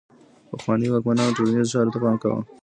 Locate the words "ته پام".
1.93-2.15